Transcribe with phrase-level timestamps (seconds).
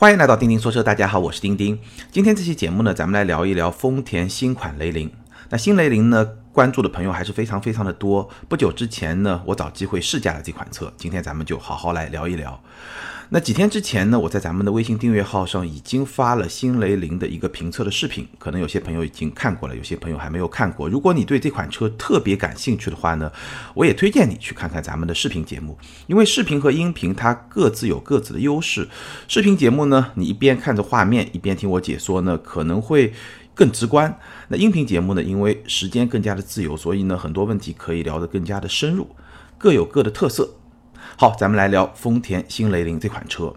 [0.00, 1.76] 欢迎来到钉钉说车，大家好，我是钉钉。
[2.12, 5.10] 今天这期节目呢，咱们来聊一聊丰田新款雷凌。
[5.48, 6.24] 那新雷凌呢，
[6.58, 8.28] 关注的朋友还是非常非常的多。
[8.48, 12.60] 不久之前呢，我找机会试驾了这款车，今天咱们就好好来聊一聊。
[13.28, 20.88] 那几天之前呢，我在咱们的微信订阅号上已经发了新雷凌的一个评测的视频，可能有些朋友已经看过了，有些朋友还没有看过。
[20.88, 23.30] 如果你对这款车特别感兴趣的话呢，
[23.74, 25.78] 我也推荐你去看看咱们的视频节目，
[26.08, 28.88] 因为视频和音频它各自有各自的优势。
[29.28, 33.12] 视频节目呢，你一边看着画面，一边听我解说呢，可能会
[33.54, 34.18] 更直观。
[34.50, 39.06] 那音频节目呢，因为时间更加的自由，所以呢，很多问题可以聊得更加的深入，
[39.58, 40.54] 各有各的特色。
[41.16, 43.54] 好，咱们来聊丰田新雷凌这款车。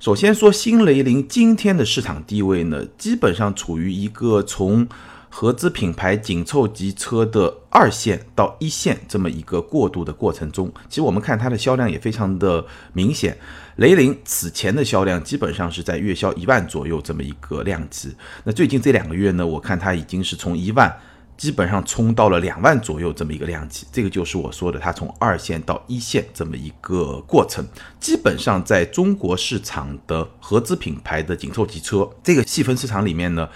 [0.00, 4.86] 首先说新雷凌今天的市场地位呢，基本上处于一个从
[5.28, 10.72] 合资品牌紧凑级车的二线到一线这么一个过渡的过程中。
[10.88, 13.38] 其实我们看它的销量也非常的明显，
[13.76, 18.14] 雷凌此前的销量基本上是在月销一万左右这么一个量级。
[18.44, 20.94] 那最近这两个月呢，我看它已经是从一万。
[21.36, 27.66] 基本上冲到了两万左右这么一个量级，这个就是我说的它从二线到一线这么一个过程。
[28.00, 33.48] 基本上在中国市场的合资品牌的紧凑级车这个细分市场里面呢，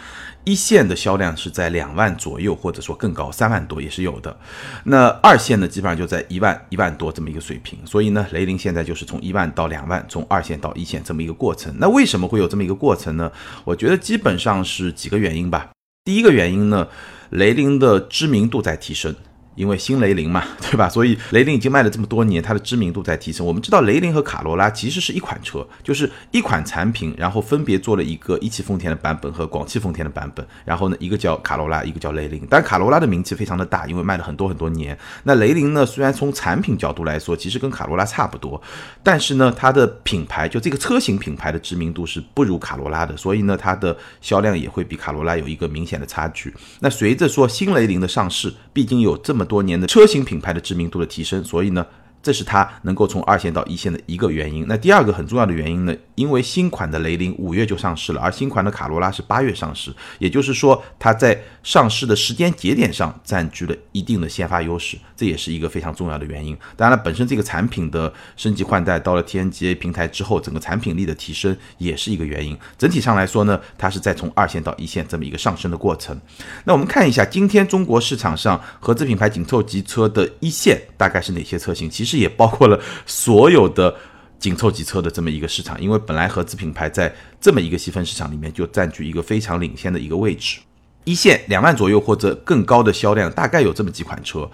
[0.44, 4.36] 一线的销量是在两万左右，或者说更高，三万多也是有的。
[4.84, 7.78] 那二线呢，基本上就在一万一万多这么一个水平。
[7.86, 11.74] 所以呢，雷凌现在就是从一万到两万，从二线到一线这么一个过程。
[11.78, 13.30] 那为什么会有这么一个过程呢？
[13.64, 15.70] 我觉得基本上是几个原因吧。
[16.04, 16.86] 第一个原因呢。
[17.30, 19.14] 雷凌的知名度在提升。
[19.60, 20.88] 因为新雷凌嘛， 对吧？
[20.88, 23.44] 所以雷凌已经卖了这么多年，它的知名度在提升。
[23.44, 30.46] 我们知道雷凌和卡罗拉其实是一款车，就是一款产品，然后分别做了一个一汽丰田的版本和广汽丰田的版本。
[30.64, 32.46] 然后呢，一个叫卡罗拉，一个叫雷凌。
[32.48, 34.96] 但卡罗拉的名气非常的大，因为卖了很多很多年。
[35.24, 38.60] 那雷凌呢，虽然从产品角度来说，其实跟卡罗拉差不多，
[39.02, 46.54] 但是呢，它的品牌就这个车型品牌的知名度是不如卡罗拉的，所以呢，它的销量也会比卡罗拉有一个明显的差距。
[46.80, 51.84] 那随着说新雷凌的上市，毕竟有这么多年的车型品牌的知名度的提升，所以呢。
[52.22, 54.66] 这是它能够从二线到一线的一个原因。
[54.68, 55.94] 那第二个很重要的原因呢？
[56.14, 66.54] 因为新款的雷凌五月就上市了，而新款的卡罗拉是八月上市，也就是说它在上市的时间节点上占据了一定的先发优势，这也是一个非常重要的原因。
[66.76, 72.54] 当然了，本身这个产品的升级换代到了 TNGA 平台之后，整个产品力的提升也是一个原因。
[72.76, 76.20] 整体上来说呢，它是在从二线到一线这么一个上升的过程。
[76.64, 81.88] 那我们看一下今天中国市场上合资品牌紧凑级车的一线大概是哪些车型？
[81.88, 82.09] 其实。
[82.10, 83.94] 是也包括了所有的
[84.38, 90.58] 紧凑级车的这么一个市场，因为本来合资品牌在这么一个细分市场里面就占据一个非常领先的一个位置。
[91.04, 94.50] 一线两万左右或者更高的销量，大概有这么几款车：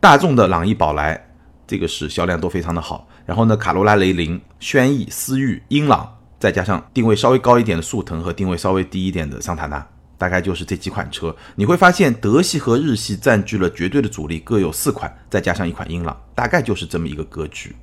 [0.00, 1.30] 大众的朗逸、宝来，
[1.66, 3.08] 这个是销量都非常的好。
[3.24, 9.86] 然后呢，卡罗拉、雷凌、轩逸、思域、英朗，再加上定位稍微高一点的速腾和定位稍微低一点的桑塔纳。
[10.18, 17.74] 大概就是这几款车，你会发现德系和日系占据了绝对的主力，各有四款，再加上一款英朗，大概就是这么一个格局。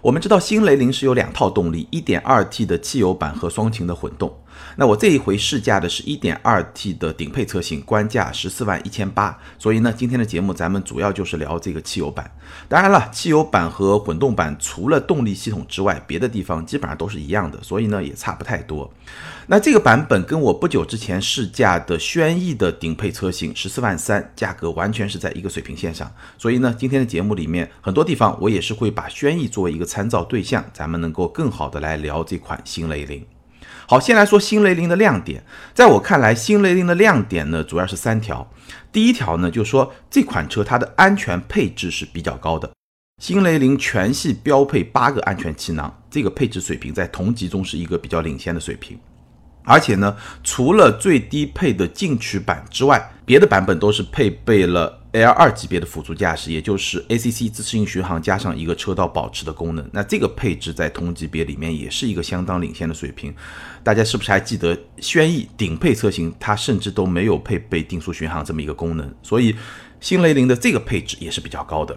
[0.00, 4.34] 我们知道新雷凌是有两套动力，1.2T 的汽油版和双擎的混动。
[4.76, 9.38] 那我这一回试驾的是 1.2T 的顶配车型，官价十四万一千八。
[9.58, 12.30] 所以呢，今天的节目咱们主要就是聊这个汽油版。
[12.68, 18.92] 当然了，汽油版和混动版除了动力系统之外，别的地方基本上都是一样的，所以呢也差不太多。
[19.46, 26.10] 那这个版本跟我不久之前试驾的轩逸的顶配车型十四万三，价格完全是在一个水平线上。
[26.38, 33.33] 所以呢，今天的节目里面很多地方我也是会把轩逸作为一个参照对象，咱们能够更好的来聊这款新雷凌。
[33.86, 35.44] 好，先来说新雷凌的亮点。
[35.74, 38.50] 在我看来，新雷凌的亮点呢，主要是三条。
[38.90, 42.70] 第一条呢，就是说这款车它的安全配置是比较高的。
[43.22, 48.98] 新雷凌全系标配八个安全气囊，这个配置水平在同级中是一个比较领先的水平。
[49.66, 55.00] 而且呢，除了最低配的进取版之外，别的版本都是配备了。
[55.12, 63.32] L 二级别的辅助驾驶，也就是 ACC 自适应巡航加上一个车道保持的功能，那这个配置在同级别里面也是一个相当领先的水平。
[63.84, 69.14] 大家是不是还记得轩逸顶配车型，它甚至都没有配备定速巡航这么一个功能？
[69.22, 69.54] 所以
[70.00, 71.96] 新雷凌的这个配置也是比较高的。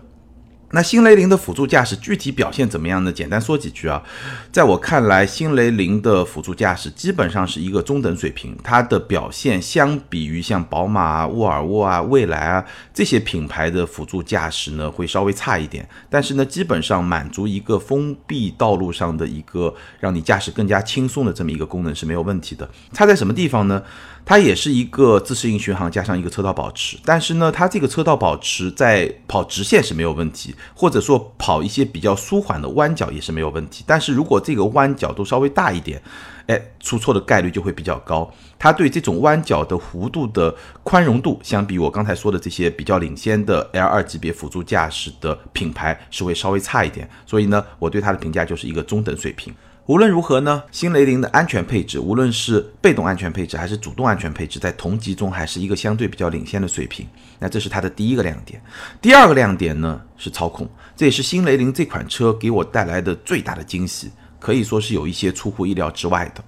[0.71, 3.11] 那新雷凌的辅助驾驶具体表现怎么样呢？
[3.11, 4.03] 简单说几句啊，
[4.51, 15.87] 在我看来，新雷凌的辅助驾驶基本上是一个中等水平，它的表现相比于像宝马、沃尔沃啊、蔚来啊这些品牌的辅助驾驶呢，会稍微差一点。
[16.09, 22.69] 但是呢，基本上满足一个封闭道路上的一个让你驾驶更加轻松的这么一个功能是没有问题的。
[22.91, 23.81] 差在什么地方呢？
[24.27, 30.53] 它也是一个自适应巡航加上一个车道保持，但是呢，它这个车道保持在跑直线是没有问题。
[30.75, 33.85] 或者说跑一些比较舒缓的弯角也是没有问题。
[33.87, 36.01] 但是如果这个弯角都稍微大一点，
[36.47, 38.29] 哎，出错的概率就会比较高。
[38.59, 40.53] 它对这种弯角的弧度的
[40.83, 47.09] 宽容度，相比我刚才说的这些比较领先的 L2 级别辅助驾驶的品牌是会稍微差一点。
[47.25, 49.55] 所以呢，我对它的评价就是一个中等水平。
[49.87, 57.07] 无论如何呢，新雷凌的安全配置，无论是被动安全配置还是主动安全配置，在同级中还是一个相对比较领先的水平。
[57.39, 58.61] 那这是它的第一个亮点。
[59.01, 66.43] 第二个亮点呢是操控，这也是新雷凌这款车给我带来的最大的惊喜，可以说是有一些出乎意料之外的。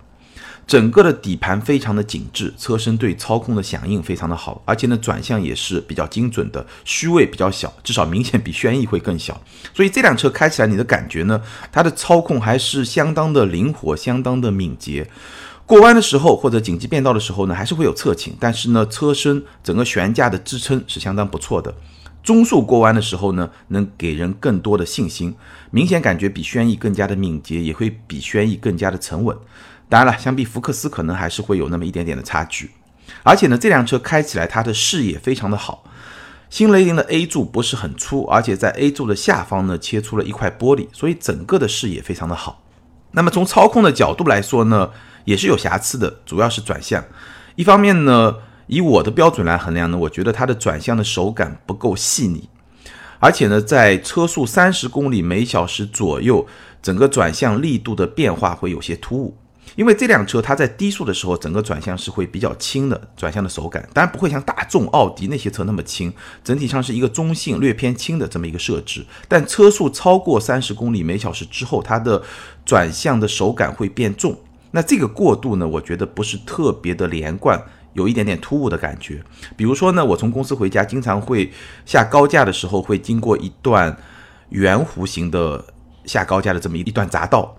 [0.69, 9.41] 整个的底盘非常的紧致，车身对操控的响应非常的好，而且呢转向也是比较精准的，虚位比较小，至少明显比轩逸会更小。
[9.73, 15.09] 所以这辆车开起来你的感觉呢，它的操控还是相当的灵活，相当的敏捷。
[15.65, 21.73] 过弯的时候或者紧急变道的时候呢，还是会有侧倾，但是呢车身整个悬架的支撑是相当不错的。
[22.21, 25.33] 中速过弯的时候呢，能给人更多的信心，
[25.71, 29.35] 明显感觉比轩逸更加的敏捷，也会比轩逸更加的沉稳。
[29.89, 32.71] 当然了，相比福克斯，可能还是会有那么一点点的差距。
[33.23, 35.83] 而且呢，这辆车开起来它的视野非常的好。
[36.49, 42.63] 新雷凌的 A 柱不是很粗，而且在 A 柱的下方呢切出了一块玻璃，所以整个的视野非常的好。
[43.11, 44.91] 那么从操控的角度来说呢，
[45.25, 47.03] 也是有瑕疵的，主要是转向。
[47.55, 48.35] 一方面呢，
[48.67, 52.47] 以我的标准来衡量呢，我觉得它的转向的手感不够细腻，
[53.19, 56.47] 而且呢，在车速三十公里每小时左右，
[56.81, 59.35] 整个转向力度的变化会有些突兀。
[59.79, 69.05] 因为这辆车它在低速的时候，整个转向是会比较轻的，转向的手感当然不会像大众、奥迪那些车那么轻，整体上是一个中性、略偏轻的这么一个设置。
[69.29, 72.21] 但车速超过三十公里每小时之后，它的
[72.65, 74.37] 转向的手感会变重。
[74.71, 77.57] 那这个过渡呢，我觉得不是特别的连贯，
[77.93, 79.23] 有一点点突兀的感觉。
[79.55, 81.53] 比如说呢，我从公司回家，经常会
[81.85, 83.95] 下高架的时候，会经过一段
[84.49, 85.63] 圆弧形的
[86.03, 87.57] 下高架的这么一一段匝道，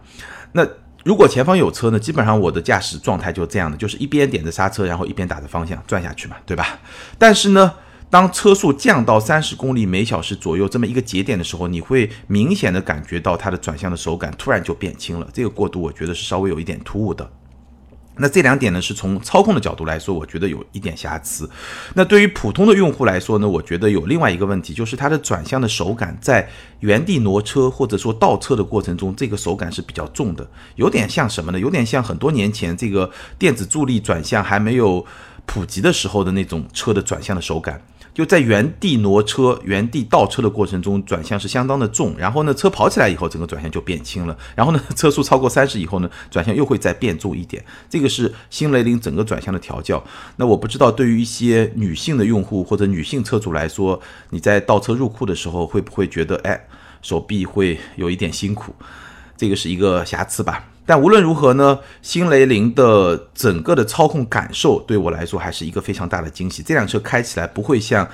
[0.53, 0.69] 那。
[1.05, 6.79] 如果前方有车呢，基本上我的驾驶状态就这样的，就是一边点着刹车，然后一边打着方向转下去嘛，对吧？
[7.19, 7.73] 但是呢，
[8.11, 17.31] 当车速降到三十公里每小时左右这么一个节点的时候，你会明显的感觉到它的转向的手感突然就变轻了，这个过渡我觉得是稍微有一点突兀的。
[18.21, 21.49] 那这两点呢，是从操控的角度来说，我觉得有一点瑕疵。
[21.95, 26.49] 那对于普通的用户来说呢，我觉得有另外一个问题，就是它的转向的手感在
[26.81, 31.59] 原地挪车或者说倒车的过程中，这个手感是比较重的，有点像什么呢？
[31.59, 35.05] 有点像很多年前这个电子助力转向还没有
[35.47, 37.83] 普及的时候的那种车的转向的手感。
[38.13, 42.15] 就在原地挪车、原地倒车的过程中，转向是相当的重。
[42.19, 44.37] 然后呢，车跑起来以后，整个转向就变轻了。
[44.55, 47.65] 然后呢，车速超过三十以后呢，转向又会再变重一点。
[47.89, 50.03] 这个是新雷凌整个转向的调教。
[50.37, 56.67] 那我不知道对于一些女性的用户或者女性车主来说，你在倒车入库的时候会不会觉得，哎，
[57.03, 58.75] 手臂会有一点辛苦？
[59.37, 60.65] 这个是一个瑕疵吧。
[60.91, 66.65] 但无论如何呢，新雷凌的整个的操控感受对我来说还是一个非常大的惊喜。
[66.65, 68.09] 这辆车开起来不会像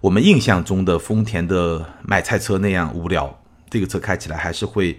[0.00, 3.32] 我们印象中的丰田的买菜车那样无聊，
[3.70, 4.98] 这个车开起来还是会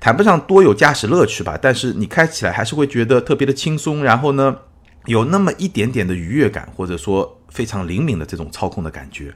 [0.00, 4.56] 谈不上多有驾驶乐趣吧，但是你开起来还是会觉得特别的轻松，然后呢，
[5.04, 9.30] 有那么一点点的愉悦感，或者说非常灵敏的这种操控的感觉。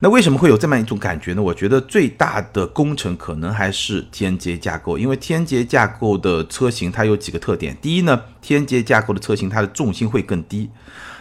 [0.00, 1.42] 那为什么会有这么一种感觉呢？
[1.42, 7.76] 我觉得最大的工程可能还是天阶架构，因为天阶架构的车型它有几个特点。
[7.82, 10.70] 第一呢，天阶架构的车型它的重心会更低。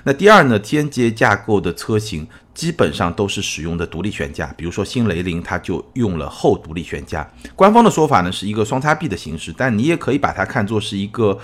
[0.04, 7.28] 那第二呢，天阶架构的车型基本上都是使用的独立悬架，比如说新雷凌它就用了后独立悬架。
[7.56, 11.36] 官方的说法呢是一个双叉臂的形式，但你也可以把它看作是一个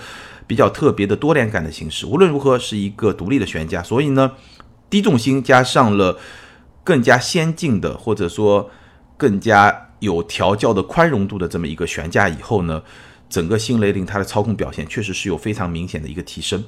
[0.46, 2.06] 比较特别的多连杆的形式。
[2.06, 4.30] 无论如何是一个独立的悬架，所以呢，
[4.88, 6.16] 低重心加上了。
[6.84, 8.70] 更加先进的，或者说
[9.16, 12.82] 更加有调教的宽容度的这么一个悬架以后呢，
[13.28, 16.62] 整个新雷凌它的操控表现确实是有非常明显的一个提升。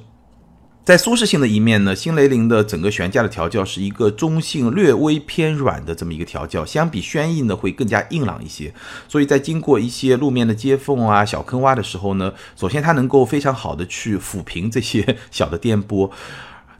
[0.83, 8.73] 在舒适性的一面呢，新雷凌的整个悬架的调教是一个中性、略微偏软的这么一个调教，相比轩逸呢会更加硬朗一些。
[9.09, 16.09] 所以在经过一些路面的接缝啊、小坑洼的时候呢，首先它能够非常好的去抚平这些 小的颠簸。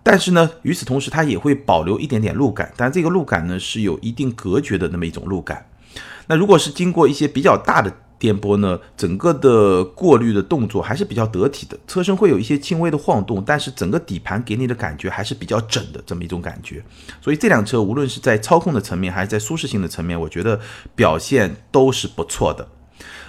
[0.09, 5.65] 但是呢，与此同时，它也会保留一点点路感，但这个路感呢是有一定隔绝的那么一种路感。
[6.27, 16.81] 那如果是经过一些比较大的颠簸呢，整个的过滤的动作还是比较得体的，车身会有一些轻微的晃动，但是整个底盘给你的感觉还是比较整的这么一种感觉。
[17.21, 20.57] 所以这辆车无论是在操控的层面，还是在舒适性的层面，我觉得
[20.95, 22.65] 表现都是不错的。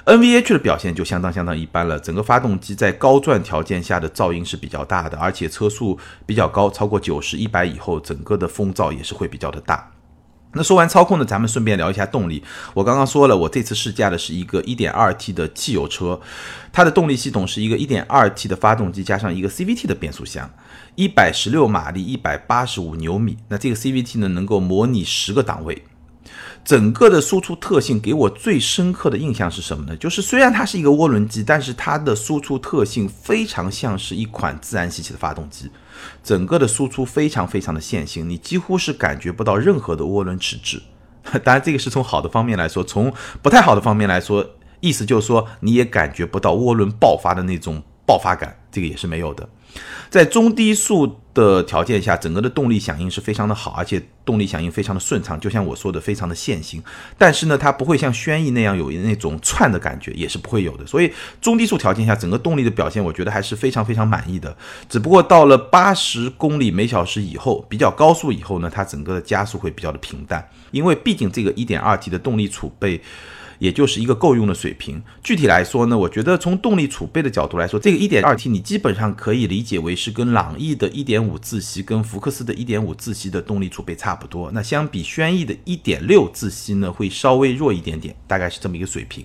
[0.09, 9.91] NVH 的表现就相当相当一般了，整个发动机在高转条件下的噪音是比较大的，而且车速比较高，超过九十一百以后，整个的风噪也是会比较的大。
[10.55, 12.43] 那说完操控呢，咱们顺便聊一下动力。
[12.73, 16.19] 我刚刚说了，我这次试驾的是一个 1.2T 的汽油车，
[16.73, 20.50] 它的动力系统是一个 1.2T 的发动机加上一个 CVT 的变速箱
[20.97, 23.37] ，116马力，185牛米。
[23.49, 25.85] 那这个 CVT 呢，能够模拟十个档位。
[26.64, 29.97] 整个的输出特性给我最深刻的印象是什么呢？
[29.97, 35.70] 就是虽然它是一个涡轮机，但是它的输出特性非常像是一款自然吸气的发动机，
[36.23, 40.82] 整个的输出非常非常的线性，你几乎是感觉不到任何的涡轮迟滞。
[41.44, 44.44] 当然，这个是从好的方面来说，从不太好的方面来说，
[44.80, 49.49] 意思就是说你也感觉不到涡轮爆发的那种爆发感，这个也是没有的。
[50.08, 56.83] 在中低速的条件下，整个的动力响应是非常的好，而且动力响应非常的顺畅，就像我说的，非常的线性。
[57.16, 60.85] 但是呢，它不会像轩逸那样有那种窜的感觉，也是不会有的。
[60.85, 64.57] 所以中低速条件下，整个动力的表现，我觉得还是非常非常满意的。
[64.88, 73.00] 只不过到了八十公里每小时以后，比较高速以后呢，它整个的加速会比较的平淡，因为毕竟这个一点二 T 的动力储备。
[73.59, 75.03] 也就是一个够用的水平。
[75.23, 84.50] 具体来说呢，我觉得从动力储备的角度来说，这个 1.2T 你基本上可以理解为是跟朗逸的1.5自吸、跟福克斯的1.5自吸的动力储备差不多。
[84.53, 89.25] 那相比轩逸的1.6自吸呢，会稍微弱一点点，大概是这么一个水平。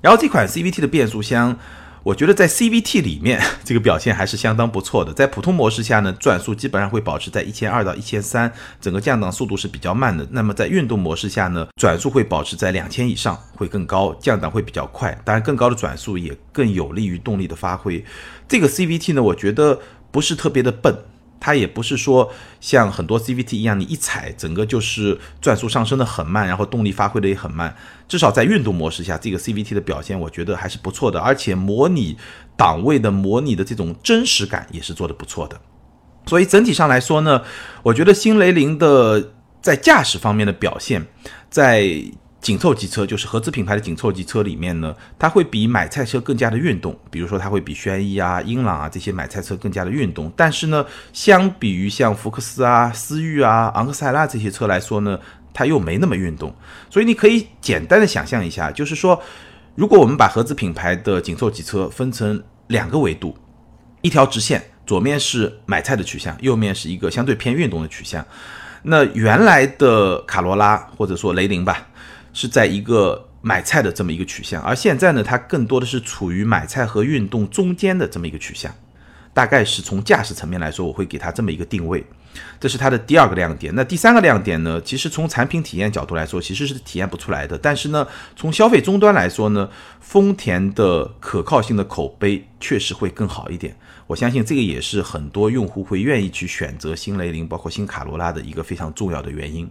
[0.00, 1.58] 然后这款 CVT 的变速箱。
[2.04, 5.10] 我觉得在 CVT 里面， 这个表现还是相当不错的。
[5.14, 10.26] 在普通模式下呢，转速基本上会保持在一千二到一千三，整个降档速度是比较慢的。
[10.30, 15.18] 那么在运动模式下呢，转速会保持在两千以上，会更高，降档会比较快。
[15.24, 18.04] 当然，更高的转速也更有利于动力的发挥。
[18.46, 19.80] 这个 CVT 呢，我觉得
[20.10, 20.94] 不是特别的笨。
[21.44, 27.76] 它也不是说像很多 CVT 一样，你一踩整个就是转速上升的很慢，然后动力发挥的也很慢。
[28.08, 32.16] 至少在运动模式下，这个 CVT 的表现我觉得还是不错的，而且模拟
[32.56, 35.60] 档位的模拟的这种真实感也是做的不错的。
[36.24, 37.42] 所以整体上来说呢，
[37.82, 41.04] 我觉得新雷凌的在驾驶方面的表现，
[41.50, 42.02] 在。
[42.44, 46.94] 紧凑级车就是合资品牌的紧凑级车里面呢，它会比买菜车更加的运动。
[47.10, 50.30] 比如说，它会比轩逸啊、英朗啊这些买菜车更加的运动。
[50.36, 50.84] 但是呢，
[51.14, 55.18] 相比于像福克斯啊、思域啊、昂克赛拉这些车来说呢，
[55.54, 56.54] 它又没那么运动。
[56.90, 59.18] 所以你可以简单的想象一下，就是说，
[59.74, 63.34] 如果我们把合资品牌的紧凑级车分成两个维度，
[64.02, 68.22] 一条直线，左面是买菜的取向，右面是一个相对偏运动的取向。
[68.82, 71.86] 那原来的卡罗拉或者说雷凌吧。
[72.34, 78.74] 是在一个买菜的这么一个取向，而现在呢，它更多的是处于买菜和运动中间的这么一个取向，
[79.32, 82.04] 大概是从驾驶层面来说，我会给它这么一个定位，
[82.58, 83.74] 这是它的第二个亮点。
[83.74, 87.56] 那第三个亮点呢，其实从产品体验角度来说，其实是体验不出来的。
[87.56, 89.68] 但是呢，从消费终端来说呢，
[90.00, 93.76] 丰田的可靠性的口碑确实会更好一点。
[94.06, 99.70] 我相信这个也是很多用户会愿意去选择新雷凌，包括新卡罗拉的一个非常重要的原因。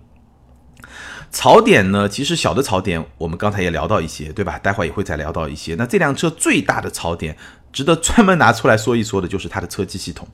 [1.34, 2.08] 槽点呢？
[2.08, 4.58] 其实小的槽点，我们刚才也聊到一些，对吧？
[4.60, 5.74] 待会儿也会再聊到一些。
[5.75, 7.36] 那这辆车最大的槽点，
[7.74, 10.28] 值得专门拿出来说一说的，就是它的车机系统。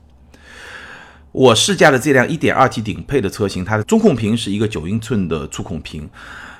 [1.32, 6.08] 我试驾的这辆 1.2T 顶配的车型，它的中控屏是一个九英寸的触控屏。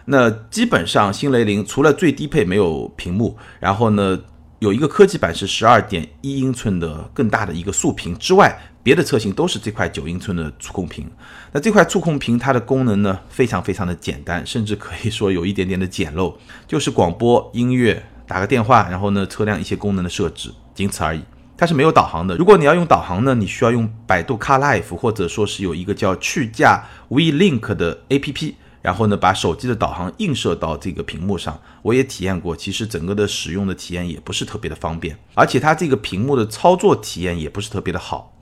[0.07, 4.19] 那基本上新雷凌除了最低配没有屏幕，然后呢？
[4.61, 11.09] 有一个科技版是十二点一英寸的更大的一个竖屏之外，别的车型都是这块九英寸的触控屏。
[11.53, 16.35] 那这块触控屏它的功能呢，非常非常的简单，甚至可以说有一点点的简陋，
[16.67, 21.21] 就是广播、音乐、打个电话，然后呢车辆一些功能的设置，仅此而已。
[21.57, 22.37] 它是没有导航的。
[22.37, 28.55] 如果你要用导航呢，你需要用百度 Car Life，或者说是有一个叫去驾 V Link 的 APP。
[28.83, 38.33] 然后呢，把手机的导航映射到这个屏幕上，我也体验过，其实整个的使用的体验也不是特别的方便，而且它这个屏幕的操作体验也不是特别的好，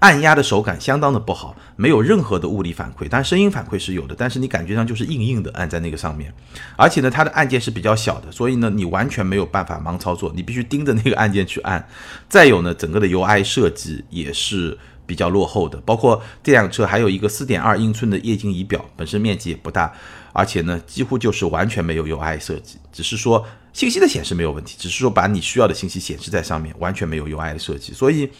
[0.00, 6.32] 按压的手感相当的不好，没有任何的物理反馈，但声音反馈是有的，但是你感觉上就是硬硬的按在那个上面，
[6.76, 11.86] 而且呢，它的按键是比较小的，所以呢，你完全没有办法盲操作，你必须盯着那个按键去按。
[12.28, 14.78] 再有呢，整个的 UI 设计也是。
[15.06, 19.92] 比较落后的，包括这辆车还有一个四点二英寸的液晶仪表，本身面积也不大，
[20.32, 27.92] 而且呢，几乎就是完全没有 UI 设计，只是说信息的显示没有问题，只是说把你需要的信息显示在上面，完全没有 UI 的设计。
[27.92, 28.30] 所以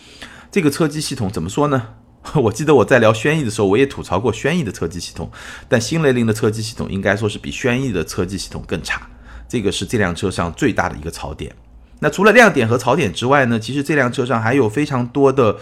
[0.51, 1.95] 这个车机系统怎么说呢？
[2.35, 5.31] 我记得我在聊轩逸的时候，我也吐槽过轩逸的车机系统，
[5.69, 9.09] 但新雷凌的车机系统应该说是比轩逸的车机系统更差，
[9.49, 11.55] 这个是这辆车上最大的一个槽点。
[12.01, 15.57] 那除了亮点和槽点之外呢，其实这辆车上还有非常多的。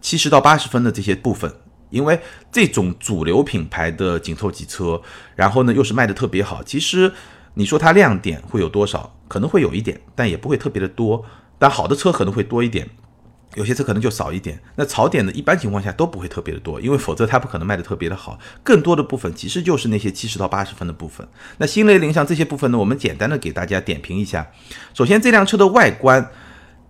[0.00, 1.48] 七十到八十分的这些部分，
[1.90, 2.18] 因为
[2.50, 5.00] 这种主流品牌的紧凑级车，
[5.36, 7.12] 然后呢又是卖的特别好，其实
[7.54, 9.14] 你说它亮点会有多少？
[9.28, 11.24] 可能会有一点，但也不会特别的多。
[11.56, 12.90] 但好的车可能会多一点。
[13.54, 14.60] 有些车可能就少一点。
[14.76, 18.38] 那槽点呢，一般情况下都不会特别的多，因为否则它不可能卖的特别的好。
[18.62, 21.26] 更多的部分其实就是那些七十到八十分的部分。
[21.58, 24.50] 那新雷凌像这些部分呢，我们简单的给大家点评一下。
[24.94, 26.30] 首先，这辆车的外观。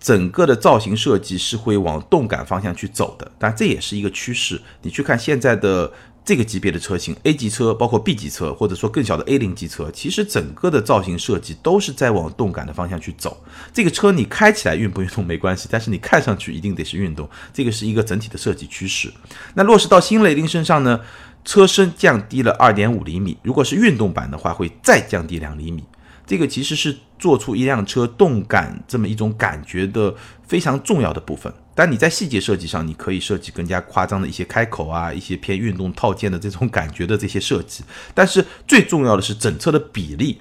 [0.05, 4.61] 整个的造型设计是会往动感方向去走的，但这也是一个趋势。
[4.81, 5.93] 你去看现在的
[6.25, 13.43] 这个级别的车型，A 级车，包括 B 级车，或者说更小的 A 零级车，其实整个的造型设计都是在往动感的方向去走。
[13.73, 19.13] 这个车你开起来运不运动没关系，但是你看上去一定得是运动，这个是一个整体的设计趋势。
[19.55, 21.01] 那落实到新雷凌身上呢，
[21.45, 25.83] 车身降低了二点五厘米，如果是运动版的话，会再降低两厘米。
[26.25, 30.15] 这个其实是做出一辆车动感这么一种感觉的
[30.47, 31.53] 非常重要的部分。
[31.83, 37.83] 但你在细节设计上，你可以设计更加夸张的一些开口啊，一些偏运动套件的这种感觉的这些设计。
[38.15, 40.41] 但是最重要的是整车的比例。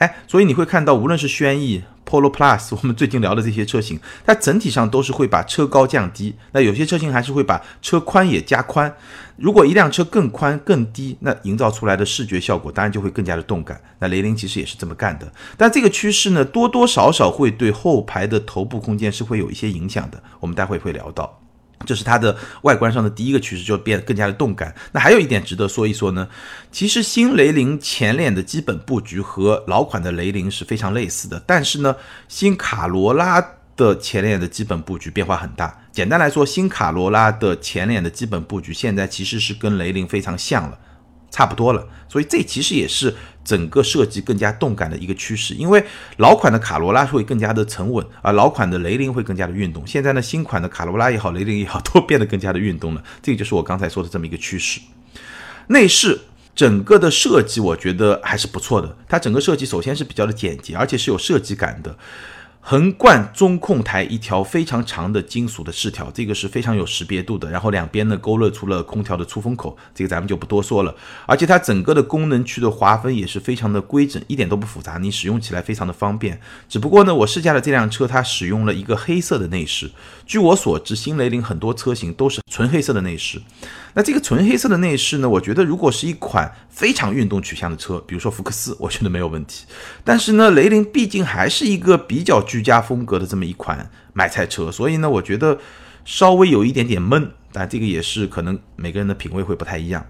[0.00, 6.34] 哎，所以你会看到，无论是轩逸、Polo Plus，我们最近聊的这些车型，它整体上都是会把车高降低。
[6.52, 8.90] 那有些车型还是会把车宽也加宽。
[9.36, 13.78] 如果一辆车更宽更低，那营造出来的视觉效果当然就会更加的动感。
[13.98, 15.30] 那雷凌其实也是这么干的。
[15.58, 20.22] 但这个趋势呢，多多少少会对后排的头部空间是会有一些影响的。
[20.40, 21.39] 我们待会会聊到。
[21.86, 24.74] 这是它的外观上的第一个趋势，就变得更加的动感。
[24.92, 26.28] 那还有一点值得说一说呢，
[26.70, 31.96] 其实新雷凌前脸的基本布局和老款的雷凌是非常类似的，但是呢，
[32.28, 33.44] 新卡罗拉
[33.76, 35.76] 的前脸的基本布局变化很大。
[35.90, 40.78] 简单来说，新卡罗拉的前脸的基本布局现在其实是跟雷凌非常像了。
[41.32, 43.14] 差不多了，所以这其实也是
[43.50, 45.54] 整个设计更加动感的一个趋势。
[45.54, 45.84] 因为
[46.18, 49.84] 老款的卡罗拉会更加的沉稳，而老款的雷凌会更加的运动。
[49.84, 53.02] 现在呢，新款的卡罗拉也好，雷凌也好，都变得更加的运动了。
[53.20, 54.80] 这个就是我刚才说的这么一个趋势。
[55.66, 56.20] 内饰
[56.54, 58.96] 整个的设计，我觉得还是不错的。
[59.08, 61.96] 它整个设计首先是比较的简洁，而且是有设计感的。
[62.62, 67.50] 横贯中控台一条非常长的金属的饰条，这个是非常有识别度的。
[67.50, 70.94] 然后两边呢勾勒出了空调的出风口，这个咱们就不多说了。
[71.26, 76.38] 而且它整个的功能区的划分也是非常的规整，一点都不复杂，你使用起来非常的方便。
[76.68, 79.90] 只不过呢，我试驾的这辆车它使用了一个黑色的内饰。
[80.26, 83.40] 据我所知，新雷凌很多车型都是纯黑色的内饰。
[83.94, 85.28] 那这个纯黑色的内饰呢？
[85.28, 89.66] 我觉得如果是一款非常运动取向的车，比如说福克斯， 我觉得没有问题。
[90.04, 95.58] 但是呢，雷凌毕竟还是一个比较居家风格的这么一款买菜车，所以呢，我觉得
[96.04, 97.30] 稍微有一点点闷。
[97.52, 100.06] 但这个也是可能每个人的品味会不太一样。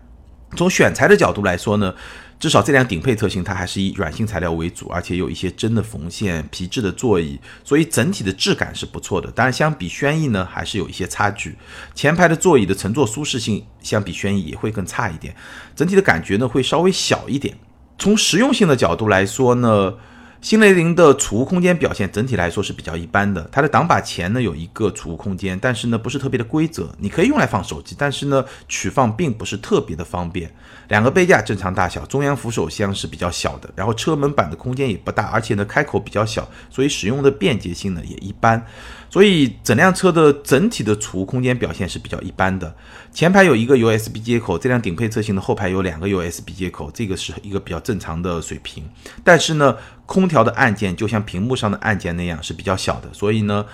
[0.57, 1.95] 从选材的角度来说呢。
[2.41, 9.31] 至少这辆顶配车型，它还是以软性材料为主，而且有一些真的缝线、皮质的座椅，所以整体的质感是不错的。
[9.31, 11.55] 当然，相比轩逸呢，还是有一些差距。
[11.95, 15.37] 前排的座椅的乘坐舒适性相比轩逸也会更差一点，
[15.77, 17.57] 整体的感觉呢会稍微小一点。
[17.99, 19.95] 从实用性的角度来说呢。
[20.41, 30.51] 新雷凌的储物空间表现整体来说是比较一般的，它的挡把前呢有一个储物空间，但是呢不是特别的规则，你可以用来放手机，但是呢取放并不是特别的方便。
[30.89, 38.65] 两个杯架正常大小，中央扶手箱是比较小的，然后车门板的空间也不大，而且呢开口比较小，所以使用的便捷性呢也一般。
[39.11, 42.73] 所以整辆车的整体的储物空间表现是比较一般的。
[43.13, 48.89] 前排有一个 USB 接口，这辆顶配车型的后排有两个 USB 接口，这个是一个比较正常的水平。
[49.25, 53.67] 但是呢，空调的按键就像屏幕上的按键那样是比较小的，所以呢，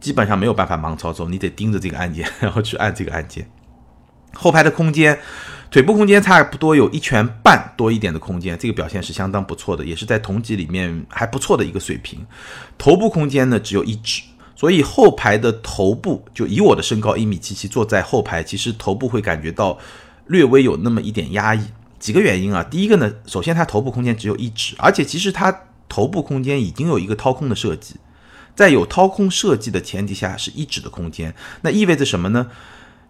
[0.00, 3.48] 基本上没有办法盲操作，你得盯着这个按键， 然后去按这个按键。
[4.34, 5.16] 后排的空间，
[5.70, 12.26] 腿部空间差不多有一拳半多一点的空间，这个表现是相当不错的，也是在同级里面还不错的一个水平。
[12.76, 14.22] 头部空间呢，只有一指。
[14.56, 19.78] 所以后排的头部，就以我的身高一米七七，坐在后排，其实头部会感觉到
[20.26, 21.60] 略微有那么一点压抑。
[21.98, 25.54] 几个原因啊，第一个呢，首先它头部空间只有一指，而且其实它
[25.88, 27.96] 头部空间已经有一个掏空的设计，
[28.54, 32.48] 在有掏空设计的前提下是一指的空间，那意味着什么呢？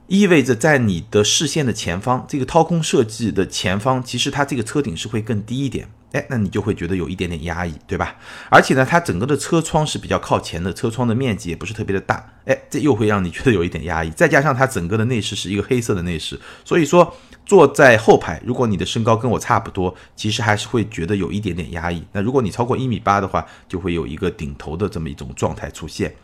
[0.08, 5.88] 意味着在你的视线的前方，这个掏空设计的前方，其实它这个车顶是会更低一点。
[6.16, 8.16] 哎，那你就会觉得有一点点压抑，对吧？
[8.48, 14.08] 而且呢，它整个的车窗是比较靠前的，车窗的面积也不是特别的大，哎，这又会让你觉得有一点压抑。
[14.10, 22.02] 再加上它整个的内饰是一个黑色的内饰，所以说坐在后排，如果你的身高跟我差不多，其实还是会觉得有一点点压抑。
[22.12, 26.14] 那如果你超过一米八的话，就会有一个顶头的这么一种状态出现。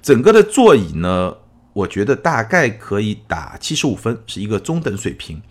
[0.00, 1.34] 整个的座椅呢，
[1.74, 5.42] 我觉得大概可以打七十五分，是一个中等水平。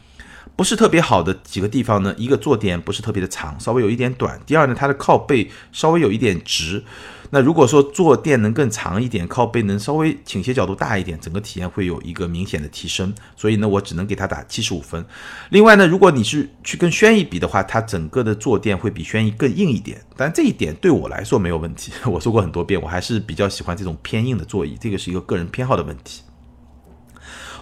[0.55, 4.39] 不是特别好的几个地方呢，一个坐垫不是特别的长，稍微有一点短。
[4.45, 6.83] 第二呢，它的靠背稍微有一点直。
[7.31, 13.13] 那如果说坐垫能更长一点，靠背能稍微倾斜角度大一点，整个体验会有一个明显的提升。
[13.35, 15.03] 所以呢，我只能给它打七十五分。
[15.49, 21.91] 另外呢，如果你是去跟轩逸比的话，它整个的坐垫会比轩逸更硬一点，但这一点对我来说没有问题。
[22.05, 26.21] 我说过很多遍，我还是比较喜欢这种偏硬的座椅，这个是一个个人偏好的问题。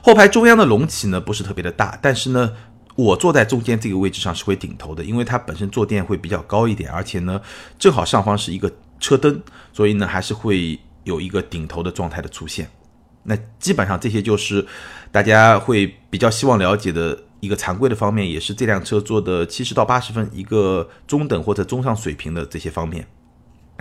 [0.02, 2.52] 后排中央的隆起呢不是特别的大，但是呢，
[2.96, 7.42] 我坐在中间这个位置上是会顶头的，因为它本身坐垫会比较高一点，而且呢，
[7.80, 12.70] 正好上方是一个车灯，所以呢还是会有一个顶头的状态的出现。
[13.24, 14.66] 那基本上这些就是
[15.12, 23.08] 大家会比较希望了解的一个常规的方面，也是这辆车做的七十到八十分一个中等或者中上水平的这些方面。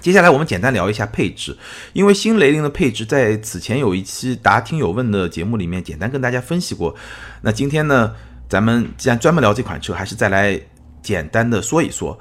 [0.01, 1.57] 接下来我们简单聊一下配置，
[1.93, 6.95] 因为新雷凌的配置在此前有一期答听友问的节目里面简单跟大家分析过。
[7.43, 8.15] 那今天呢，
[8.53, 10.61] 咱们既然专门聊这款车，还是再来
[11.03, 12.19] 简单的说一说。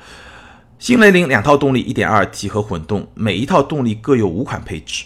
[0.80, 5.04] 新雷凌两套动力，1.2T 和混动，每一套动力各有五款配置，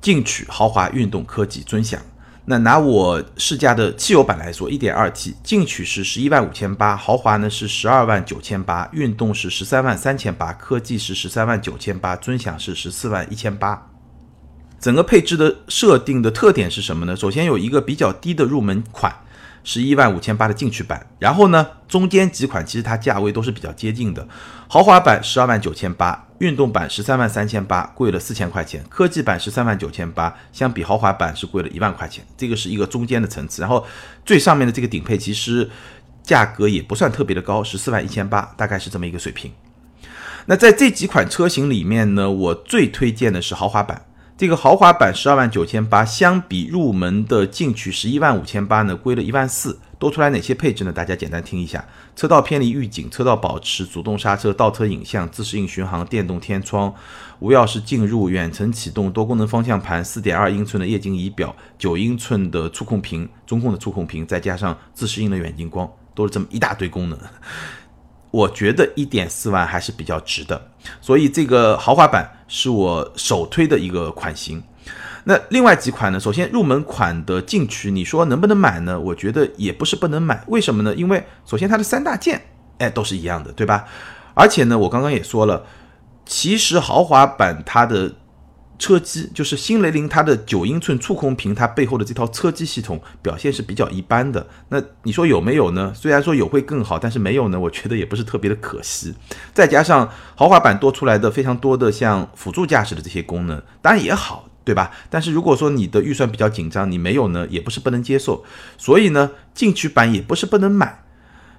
[0.00, 2.00] 进取、豪华、运动、科技、尊享。
[2.46, 13.86] 那拿我试驾的汽油版来说，1.2T 进取是十一万五千八，豪华呢是十二万九千八，运动是十三万三千八，科技是十三万九千八，尊享是十四万一千八。
[14.80, 17.14] 整个配置的设定的特点是什么呢？
[17.14, 19.14] 首先有一个比较低的入门款。
[19.68, 24.26] 十一万五千八的进取版，然后呢，中间几款其实它价位都是比较接近的。
[24.66, 28.82] 豪华版十二万九千八，运动版十三万三千八，贵了四千块钱。
[28.88, 32.24] 科技版十三万九千八，相比豪华版是贵了一万块钱。
[32.34, 33.60] 这个是一个中间的层次。
[33.60, 33.86] 然后
[34.24, 35.68] 最上面的这个顶配其实
[36.22, 39.52] 价格也不算特别的高，十四万一千八，大概是这么一个水平。
[40.46, 44.06] 那在这几款车型里面呢，我最推荐的是豪华版。
[44.38, 49.76] 这个豪华版十二万九千八，相比入门的进取十一万五千八呢，贵了一万四。
[49.98, 50.92] 多出来哪些配置呢？
[50.92, 56.94] 大家简单听一下：车道偏离预警、车道保持、主动刹车、倒车影像、自适应巡航、电动天窗、
[57.40, 67.18] 无钥匙进入、远程启动、多功能方向盘、四点二英寸的液晶仪表、九英寸的触控屏、中控的触控屏，再加上自适应的远近光，都是这么一大堆功能。
[68.30, 74.62] 我觉得一点四万还是比较值的，所以这个豪华版是我首推的一个款型。
[75.24, 76.18] 那另外几款呢？
[76.18, 78.98] 首先入门款的进取，你说能不能买呢？
[78.98, 80.42] 我觉得也不是不能买。
[80.48, 80.94] 为什么呢？
[80.94, 82.40] 因为首先它的三大件，
[82.78, 83.86] 哎，都是一样的，对吧？
[84.34, 85.64] 而且呢，我刚刚也说了，
[86.24, 88.14] 其实豪华版它的。
[88.78, 94.46] 车机就是新雷凌，它的九英寸触控屏，它背后的这套车机系统表现是比较一般的。
[94.68, 95.92] 那你说有没有呢？
[95.94, 99.12] 虽然说有会更好，但是没有呢，我觉得也不是特别的可惜。
[99.52, 104.92] 再加上豪华版多出来的非常多的像辅助驾驶的这些功能，当然也好，对吧？
[105.10, 108.44] 但是如果说你的预算比较紧张，你没有呢，也不是不能接受。
[108.76, 111.02] 所以呢，进取版也不是不能买，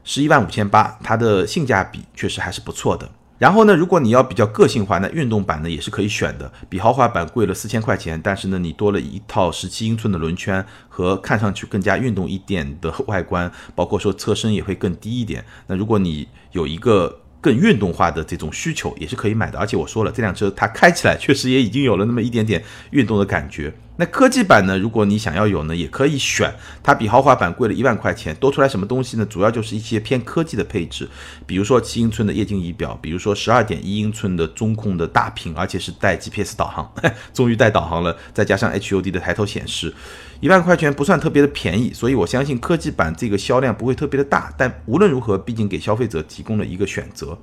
[0.06, 3.10] 十一万五千八，它的性价比确实还是不错的。
[3.40, 15.44] 然后呢，如果你要比较个性化，那运动版呢也是可以选的，比豪华版贵了四千块钱，但是呢，你多了一套十七英寸的轮圈和看上去更加运动一点的外观，包括说车身也会更低一点。
[15.68, 19.58] 那如果你有一个更运动化的这种需求，也是可以买的。
[19.58, 23.74] 而且我说了，这辆车它开起来确实也已经有了那么一点点运动的感觉。
[23.96, 24.80] 那科技版呢？
[24.80, 26.54] 如果你想要有呢，也可以选。
[26.82, 29.26] 它比豪华版贵了一万块钱，多出来什么东西呢？
[29.26, 31.10] 主要就是一些偏科技的配置，
[31.46, 36.90] 比如说七英寸的液晶仪表，比如说十二点一英寸的中控的大屏，而且是带 GPS 导航，
[37.34, 38.16] 终于带导航了。
[38.34, 39.94] 再加上 HUD 的抬头显示，
[40.40, 44.54] 一万块钱不算特别的便宜，所以我相信科技版这个销量不会特别的大。
[44.58, 47.38] 但无论如何，毕竟给消费者提供了一个选择。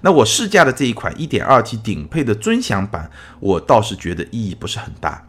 [0.00, 5.26] 那我试驾的这一款一点二 T 顶配的尊享版，我倒是觉得意义不是很大。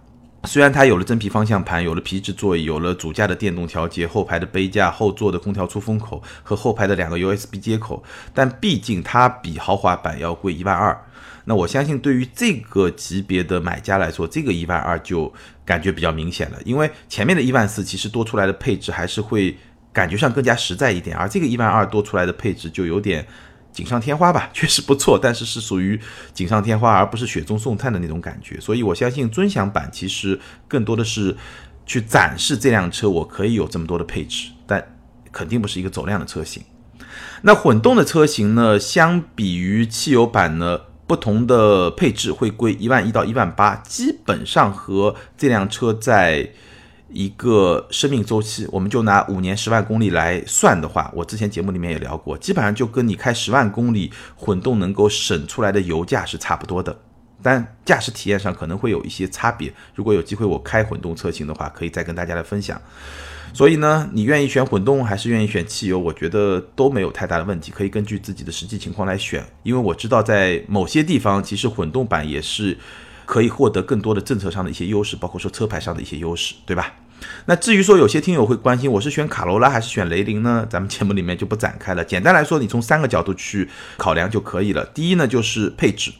[0.47, 8.01] 虽然它有了真皮方向盘，有了皮质座椅，有了主驾的电动调节，后排的杯架、后座的空调出风口和后排的两个 USB 接口，
[8.33, 10.97] 但毕竟它比豪华版要贵一万二。
[11.43, 15.31] 那我相信对于这个级别的买家来说，这个一万二就
[15.65, 19.57] 感觉比较明显了，因为前面的一万四其实多出来的配置还是会
[19.91, 23.27] 感觉上更加实在一点，而这个一万二多出来的配置就有点。
[23.71, 25.99] 锦上添花吧， 确实不错，但是是属于
[26.33, 28.59] 锦上添花，而不是雪中送炭的那种感觉。
[28.59, 31.35] 所以我相信尊享版其实更多的是
[31.85, 34.83] 去展示这辆车，我可以有这么多的配置，但
[35.31, 36.63] 肯定不是一个走量的车型。
[37.43, 46.51] 那混动的车型呢，相比于汽油版呢，不同的配置会贵一万一到一万八，基本上和这辆车在。
[47.09, 56.99] 一个生命周期，我们就拿五年十万公里来算的话，我之前节目里面也聊过，基本上就跟你开十万公里混动能够省出来的油价是差不多的。
[57.41, 59.71] 但驾驶体验上可能会有一些差别。
[59.93, 62.81] 如果有机会我开混动车型的话，可以再跟大家来分享。
[63.53, 65.97] 所以呢，你愿意选混动还是愿意选汽油？
[65.97, 69.45] 我觉得都没有太大的问题，可以根据自己的实际情况来选。
[69.63, 72.77] 因为我知道在某些地方，其实混动版也是
[73.27, 76.93] 可以获得更多的政策上的一些优势，包括说车牌上的一些优势，对吧？
[77.45, 80.65] 那至于说有些听友会关心我是选卡罗拉还是选雷凌呢？
[80.69, 82.05] 咱们节目里面就不展开了。
[82.05, 84.85] 简单来说，你从三个角度去考量就可以了。
[84.85, 86.11] 第一呢，就是配置，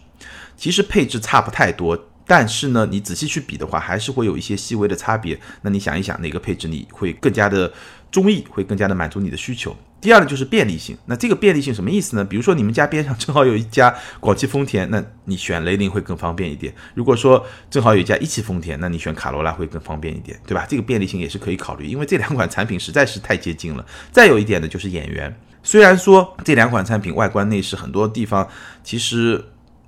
[0.57, 5.39] 其实配置差不太多，但是呢，你仔细去比的话，还是会有一些细微的差别。
[5.61, 7.71] 那你想一想，哪个配置你会更加的
[8.11, 9.75] 中意，会更加的满足你的需求？
[9.99, 10.95] 第二呢，就是便利性。
[11.05, 12.23] 那这个便利性什么意思呢？
[12.23, 16.73] 比如说你们家边上正好有一家广汽丰田，那你选雷凌会更方便一点。
[16.93, 20.65] 如果说正好有一家一汽丰田，那你选卡罗拉会更方便一点，对吧？
[20.69, 23.85] 这个便利性也是可以考虑，因为这两款产品实在是太接近了。
[24.11, 25.35] 再有一点呢，就是眼缘。
[25.63, 28.47] 虽然说这两款产品外观内饰很多地方
[28.83, 29.43] 其实。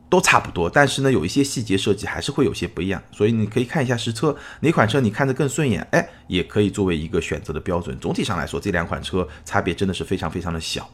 [0.09, 7.95] 都差不多，但是呢，有一些细节设计还是会有些不一样，所以你可以看一下实车，哪款车你看着更顺眼，哎，也可以作为一个选择的标准。
[7.99, 10.89] 总体上来说，这两款车差别真的是非常非常的小。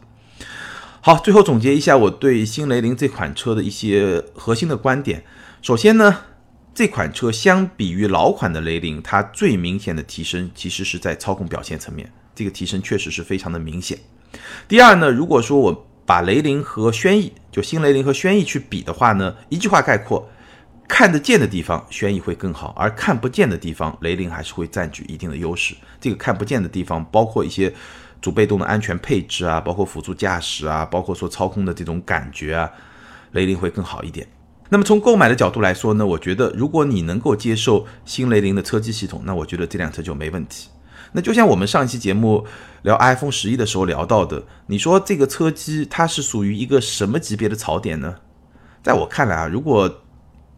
[1.00, 5.24] 好，最后总结一下我对新雷凌这款车的一些核心的观点。
[5.62, 6.24] 首先呢，
[6.74, 13.98] 这款车相比于老款的雷凌，它最明显的提升其实是在操控表现层面，这个提升确实是非常的明显。
[14.68, 20.28] 第二呢，如果说我把雷凌和轩逸，就新雷凌和轩逸去比的话呢，一句话概括，
[20.90, 25.74] 看得见的地方轩逸会更好，而看不见的地方雷凌还是会占据一定的优势。
[26.02, 27.74] 这个看不见的地方包括一些
[28.20, 32.70] 主被动的安全配置啊，包括辅助驾驶啊，包括说操控的这种感觉啊，
[33.32, 34.28] 雷凌会更好一点。
[34.68, 40.68] 那么从购买的角度来说呢，我觉得如果你能够接受新雷凌的车机系统，那我觉得这辆车就没问题。
[41.16, 42.46] 那就像我们上一期节目
[42.82, 48.16] 聊 iPhone 十一的时候聊到的，你说这个车机它是属于一个什么级别的槽点呢？
[48.84, 50.02] 在我看来啊，如果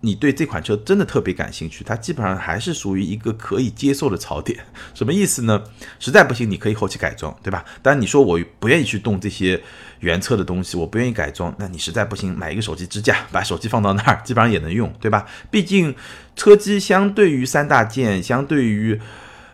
[0.02, 4.60] 你对这款车真的特别感兴趣，它基本上还是属于一个可以接受的槽点。
[4.96, 5.64] 什么意思呢？
[6.00, 7.64] 实在不行你可以后期改装，对吧？
[7.84, 9.62] 当然你说我不愿意去动这些
[10.00, 15.26] 原车的东西，我不愿意改装，那你实在不行买一个手机支架，把手机放到那儿，基本上也能用，对吧？
[15.50, 15.96] 毕竟
[16.36, 19.00] 车机相对于三大件，相对于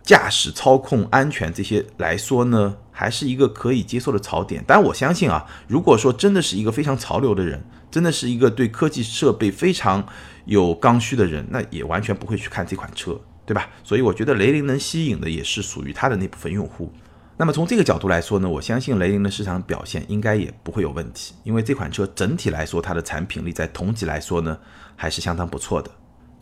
[0.04, 4.64] 驾驶、操控、安全这些来说呢，还是一个可以接受的槽点。
[4.68, 10.06] 但我相信啊，如果说真的是一个非常潮流的人，真的是一个对科技设备非常
[10.46, 13.70] 有刚需的人，那也完全不会去看这款车，对吧？
[13.84, 16.92] 所以我觉得雷凌能吸引的也是属于它的那部分用户。
[17.38, 24.58] 那么从这个角度来说呢，我相信雷凌的市场表现应该也不会有问题，因为这款车整体来说它的产品力在同级来说呢，
[24.96, 25.90] 还是相当不错的。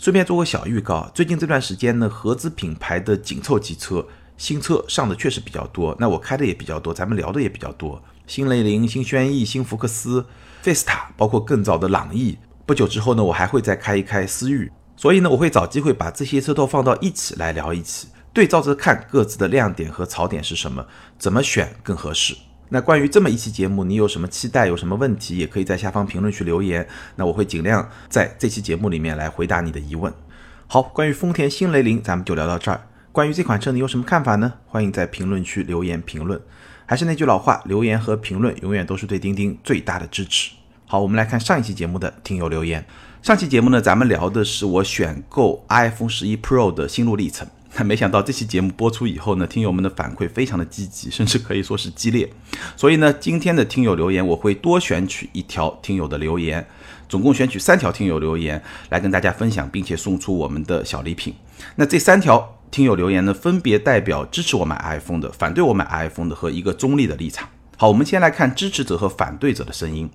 [0.02, 4.04] 顺便做个小预告，最近这段时间呢，合资品牌的紧凑级车
[4.36, 8.02] 新车上的确实比较多，那我开的也比较多，咱们聊的也比较多。
[8.26, 10.26] 新雷凌、新轩逸、新福克斯、
[10.64, 12.36] 菲斯塔，包括更早的朗逸。
[12.66, 14.72] 不久之后呢，我还会再开一开思域。
[14.98, 20.84] 所以呢，我会找机会把这些车都放到一起来聊一起，对照着看各自的亮点和槽点是什么，
[21.20, 22.36] 怎么选更合适。
[22.74, 24.66] 那关于这么一期节目，你有什么期待？
[24.66, 26.88] 有什么问题，也可以在下方评论区留言。
[27.18, 30.14] 那我会尽量在这期节目里面来回答你的疑问。
[30.68, 32.88] 好，关于丰田新雷凌，咱们就聊到这儿。
[33.12, 34.54] 关于这款车，你有什么看法呢？
[34.66, 36.42] 欢迎在评论区留言评论。
[36.86, 40.52] 还是那句老话，留言和评论永远都是对钉钉最大的支持。
[40.86, 42.86] 好，我们来看上一期节目的听友留言。
[43.22, 47.46] 上期节目呢，咱们聊的是我选购 iPhone 十一 Pro 的心路历程。
[47.78, 52.30] 那没想到这期节目播出以后呢，听友们的反馈非常的积极，甚至可以说是激烈。
[52.76, 56.68] 所以呢，今天的听友留言我会多选取一条听友的留言，
[57.08, 61.34] 总共选取三条听友留言来跟大家分享，并且送出我们的小礼品。
[61.76, 67.48] 那这三条听友留言呢，分别代表支持我买 iPhone 的、反对我买 iPhone 的和一个中立的立场。
[67.78, 70.10] 好，我们先来看支持者和反对者的声音。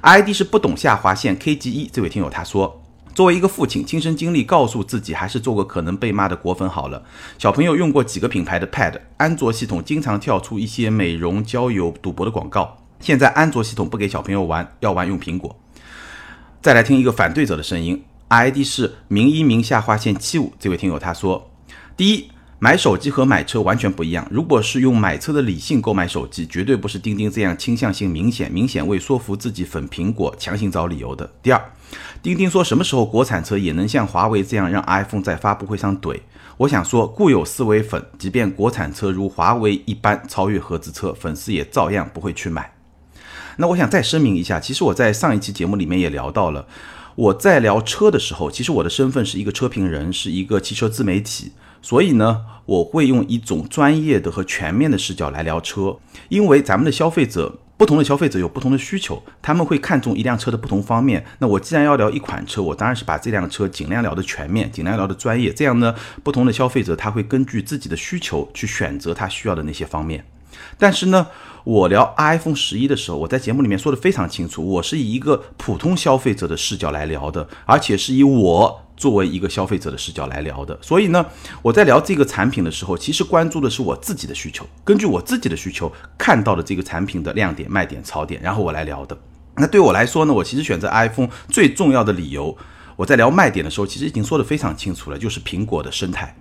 [0.00, 2.83] ID 是不懂下划线 KG 一这位听友他说。
[3.14, 7.00] 作为一个父亲，亲身经历告诉自己，还是做个可能被骂的果粉好了。
[7.38, 12.78] 小朋友用过几个品牌的 Pad，安卓系统经常跳出一些美容、交友、赌博的广告。
[12.98, 15.54] 现在安卓系统不给小朋友玩，要玩用苹果。
[16.60, 21.50] 再来听一个反对者的声音，ID 是名医名下划线七五，这位听友他说：
[21.96, 24.26] 第一，买手机和买车完全不一样。
[24.28, 31.32] 如果是用买车的理性购买手机，绝对不是钉钉这样倾向性明显、明显为说服自己粉苹果强行找理由的。
[31.40, 31.62] 第二。
[32.22, 36.20] 钉钉说：“什么时候国产车也能像华为这样让 iPhone 在发布会上怼？”
[36.58, 42.72] 我想说，固有思维粉，即便国产车如华为一般超越合资车，粉丝也照样不会去买。
[43.56, 46.66] 那我想再声明一下，其实我在上一期节目里面也聊到了，
[47.16, 51.52] 我在聊车的时候，其实我的身份是一个车评人，是一个汽车自媒体，
[51.82, 61.24] 所以呢，我会用一种专业的和全面的视角来聊车，因为咱们的消费者不同的消费者有不同的需求，他们会看重一辆车的不同方面。
[61.40, 65.52] 那我既然要聊一款车，我当然是把这辆车尽量聊的全面，尽量聊的专业。
[65.52, 70.24] 这样呢，不同的消费者他会根据自己的需求去选择他需要的那些方面。
[70.78, 71.26] 但是呢，
[71.64, 78.80] 我聊 iPhone 十一的时候，我在节目里面说的非常清楚，我是以一个普通消费者的视角来聊的，而且是以我。
[78.96, 81.26] 作为一个消费者的视角来聊的，所以呢，
[81.62, 89.18] 我在聊这个产品的时候，其实关注的是我自己的需求，根据我自己的需求看到的这个产品的亮点、卖点、槽点，然后我来聊的。
[89.56, 92.56] 那对我来说呢，我其实选择 iPhone 最重要的理由，
[92.94, 96.36] 我在聊卖点的时候，其实已经说得非常清楚了，就是苹果的生态。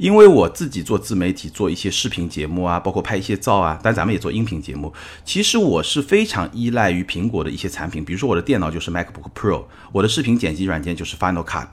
[0.00, 4.90] 因为我自己做自媒体，做一些视频节目啊，包括拍一些照啊，但咱们也做音频节目。
[5.26, 11.68] 其实我是非常依赖于苹果的一些产品，比如说我的电脑就是 MacBook Pro，我的视频剪辑软件就是 Final Cut，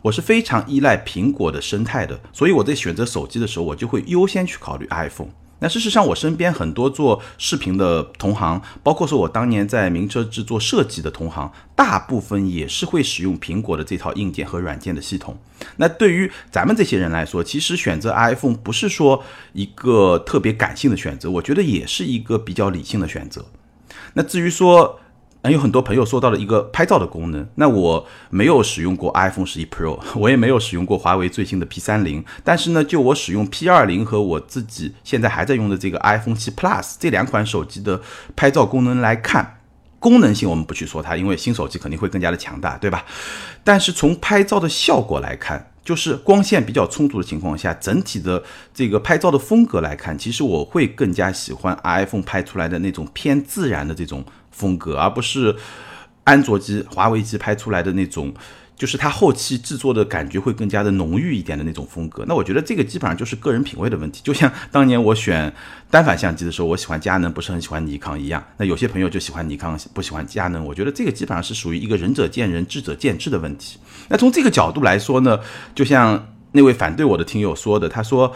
[0.00, 2.20] 我是非常依赖苹果的生态的。
[2.32, 5.30] 所以我在选择手机的时候，我就会优先去考虑 iPhone。
[5.62, 15.38] 那事实上，我身边很多做视频的同行，包括说我当年在名车制作设计的同行，大部分也是会使用苹果的这套硬件和软件的系统。
[15.76, 19.22] 那对于咱们这些人来说，其实选择 iPhone 不是说
[19.52, 23.44] 一个特别感性的选择，我觉得也是一个比较理性的选择。
[24.14, 24.98] 那至于说，
[25.50, 38.00] 有很多朋友说到了一个拍照的功能，那我没有使用过 iPhone 十一 Pro， 我也没有使用过华为最新的 P 三零，但是呢，就我使用 P 二零和我自己现在还在用的这个 iPhone 七 Plus 这两款手机的
[38.36, 39.58] 拍照功能来看，
[39.98, 43.04] 功能性我们不去说它，因为新手机肯定会更加的强大，对吧？
[43.64, 48.40] 但是从拍照的效果来看，就是光线比较充足的情况下，整体的
[48.72, 54.24] 这个拍照的风格来看，其实我会更加喜欢 iPhone 拍出来的那种偏自然的这种。
[54.52, 55.56] 风格，而不是
[56.24, 58.32] 安卓机、华为机拍出来的那种，
[58.76, 62.24] 就是它后期制作的感觉会更加的浓郁一点的那种风格。
[62.28, 64.20] 那我觉得这个基本上就是个人品味的问题。
[64.22, 65.52] 就像当年我选
[65.90, 68.42] 单反相机的时候，我喜欢佳能，不是很喜欢尼康一样。
[68.58, 70.64] 那有些朋友就喜欢尼康，不喜欢佳能。
[70.64, 73.78] 我觉得这个基本上是属于一个仁者见仁，智者见智的问题。
[74.08, 75.38] 那从这个角度来说呢，
[75.74, 78.34] 就像那位反对我的听友说的，他说。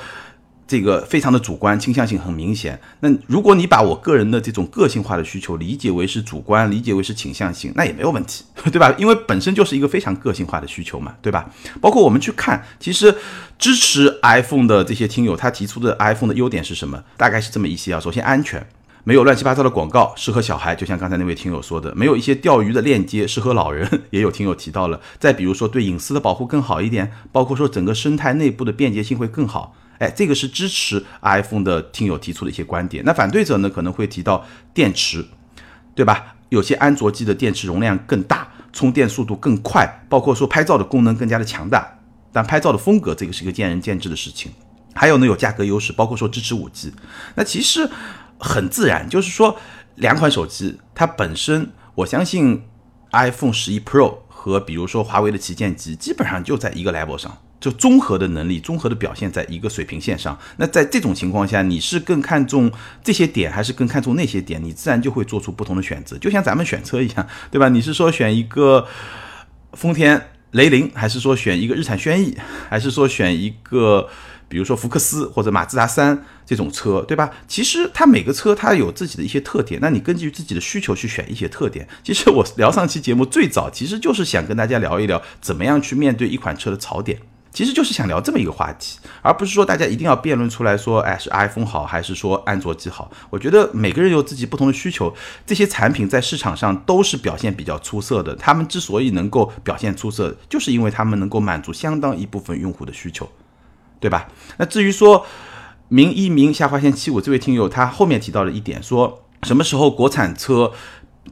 [0.69, 2.81] 这个非常的主观，倾向性很明显。
[3.01, 8.93] 那如果你把我个人的这种个性化的需求理解为是主观，理解为是倾向性，那也没有问题， 对吧？
[8.99, 11.49] 因为本身就是一个非常个性化的需求嘛，对吧？
[11.81, 13.15] 包括我们去看，其实
[13.59, 17.05] 支持 iPhone 的这些听友，他提出的 iPhone 的优点是什么？
[17.17, 18.01] 大概是这么一些啊。
[18.01, 18.67] 首先，安全，
[19.05, 25.01] 没有乱七八糟的广告，适合小孩，就像刚才那位听友说的，没有一些钓鱼的链接，适合老人， 也有听友提到了。
[25.21, 29.77] 再比如说，对隐私的保护更好一点，包括说整个生态内部的便捷性会更好。
[29.99, 33.03] 哎，这个是支持 iPhone 的听友提出的一些观点。
[33.05, 35.25] 那反对者呢，可能会提到电池，
[35.95, 36.37] 对吧？
[36.49, 41.99] 有些安卓机的电池容量更大，充电速度更快，包括说拍照的功能更加的强大。
[42.33, 44.53] 但拍照的风格，这个是一个见仁见智的事情。
[44.95, 46.93] 还有呢，有价格优势，包括说支持五 G。
[47.35, 47.89] 那其实
[48.39, 49.57] 很自然，就是说
[49.97, 52.63] 两款手机它本身，我相信
[53.13, 57.39] iPhone 十一 Pro 和比如说华为的旗舰机，基本上就在一个 level 上。
[57.59, 60.39] 就综合的能力、综合的表现在一个水平线上。
[60.59, 62.71] 那在这种情况下，你是更看重
[63.03, 64.63] 这些点，还是更看重那些点？
[64.63, 66.19] 你自然就会做出不同的选择。
[66.19, 67.69] 就像咱们选车一样，对吧？
[67.69, 68.87] 你是说选一个
[69.73, 72.37] 丰田雷凌，还是说选一个日产轩逸，
[72.69, 74.09] 还是说选一个
[74.49, 77.31] 比如说福克斯或者马自达三这种车，对吧？
[77.49, 81.89] 其实它每个车它有自己的一些特点，那你根据自己的需求去选一些特点。
[82.05, 87.19] 其实我聊上期节目最早其实就是想跟大家聊一聊，怎么样去面对一款车的槽点。
[87.57, 93.11] 其实就是想聊这么一个话题，而不是说大家一定要辩论出来说，哎，是 iPhone 好还是说安卓机好？
[93.31, 95.15] 我觉得每个人有自己不同的需求，
[95.47, 98.37] 这些产品在市场上都是表现比较出色的。
[98.37, 103.27] 他们之所以能够表现出色，就是因为他们能够满足相当一部分用户的需求，
[103.99, 104.29] 对吧？
[104.59, 105.25] 那至于说
[105.89, 110.71] 明一明下划线七五这位听友，他后面提到了一点，说什么时候国产车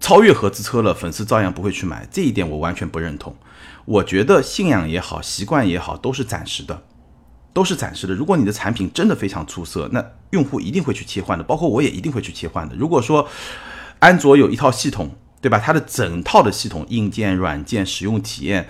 [0.01, 3.37] 超越合资车了，粉丝照样不会去买，这一点我完全不认同。
[3.85, 6.83] 我觉得信仰也好，习惯也好，都是暂时的，
[7.53, 8.15] 都是暂时的。
[8.15, 12.75] 如果你的产品真的非常出色，那用户一定会去切换的，包括我也一定会去切换的。
[12.77, 13.29] 如果说
[13.99, 15.59] 安卓有一套系统，对吧？
[15.59, 18.67] 它的整套的系统、硬件、软件、使用体验、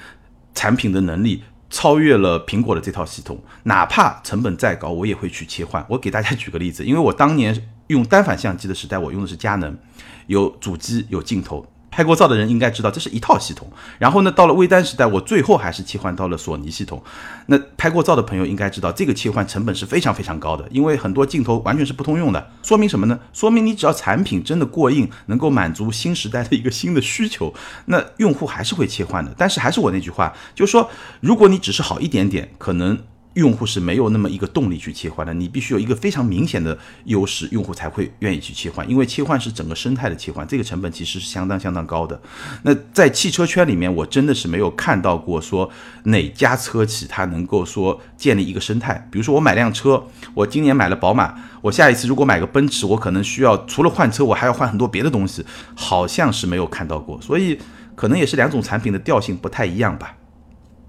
[0.55, 5.85] 产品的能力超越了苹果的这套系统，哪怕成本再高，我也会去切换。
[5.89, 9.79] 我给大家举个例子，因为我当年用单反相机的时代，我用的是佳能，
[10.27, 11.65] 有主机，有镜头。
[11.95, 13.71] 拍过照的人应该知道，这是一套系统。
[14.01, 17.01] 然后呢，到了微单时代，我最后还是切换到了索尼系统。
[17.47, 22.51] 那拍过照的朋友应该知道，这个切换成本是非常非常高的，因为很多镜头完全是不通用的。
[22.65, 23.17] 说明什么呢？
[23.33, 27.55] 说明你只要产品真的过硬，能够满足新时代的一个新的需求，
[27.85, 29.33] 那用户还是会切换的。
[29.39, 32.99] 但是还是我那句话，就是说，如果你只是好一点点，可能
[33.35, 42.21] 用户是没有那么一个动力去切换的，你必须有一个非常明显的优势，用户才会愿意去切换，因为切换是整个生态的切换，这个成本其实是相当相当高的。
[42.63, 45.69] 那在汽车圈里面，我真的是没有看到过说
[46.05, 49.09] 哪家车企它能够说建立一个生态。
[49.11, 50.03] 比如说我买辆车，
[50.35, 55.45] 我今年买了宝马，我下一次如果买个奔驰，我可能需要除了换车，我还要换很多别的东西，
[55.75, 57.21] 好像是没有看到过。
[57.21, 57.59] 所以
[57.95, 60.15] 可能也是两种产品的调性不太一样吧。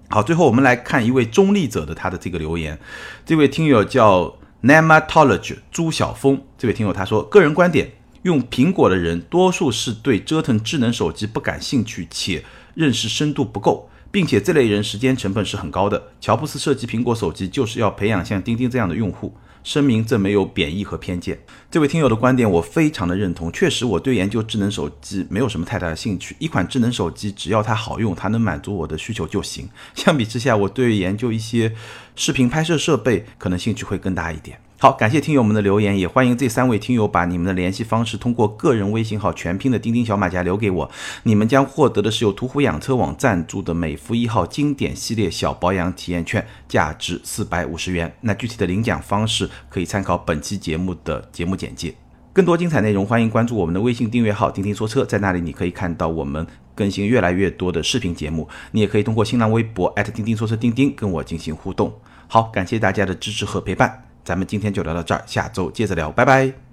[0.08, 2.78] 好，最后我们来看一位中立者的他的这个留言，
[3.24, 7.92] 这位听友叫 Nematology 朱晓峰，这位听友他说，个人观点，
[8.22, 12.44] 用苹果的人多数是对折腾智能手机不感兴趣，且
[12.74, 16.10] 认识深度不够，并且这类人时间成本是很高的。
[16.20, 19.34] 乔布斯设计苹果手机就是要培养像钉钉这样的用户。
[19.66, 21.36] 声明这没有贬义和偏见。
[21.68, 23.50] 这位听友的观点我非常的认同。
[23.50, 26.36] 确实，我对研究智能手机没有什么太大的兴趣。
[26.38, 29.68] 一款智能手机只要它好用，它能满足我的需求就行。
[29.96, 31.74] 相比之下，我对研究一些
[32.14, 34.56] 视频拍摄设备可能兴趣会更大一点。
[34.78, 40.90] 好，感谢听友们的留言，也欢迎这三位听友把你们的联系方式通过个人微信号全拼的钉钉小马甲留给我，
[41.22, 48.14] 你们将获得的是由途虎养车网赞助的美孚一号经典系列小保养体验券，价值四百五十元。
[48.20, 51.94] 那具体的领奖方式可以参考本期节目的节目简介。
[52.34, 58.46] 更多精彩内容，欢迎关注我们的微信订阅号“钉钉说车”，在那里你可以看到我们更新越来越多的视频节目。
[58.72, 61.90] 你也可以通过新浪微博钉钉说车钉钉跟我进行互动。
[62.28, 64.02] 好，感谢大家的支持和陪伴。
[64.26, 66.65] 咱们今天就聊到这儿，下周接着聊，拜拜。